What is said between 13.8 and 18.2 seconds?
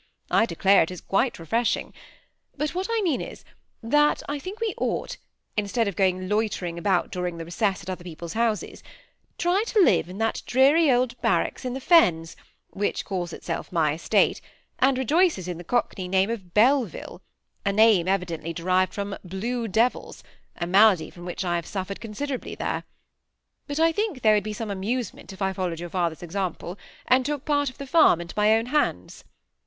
estate, and rejoices in the cockney name of Belleville, a name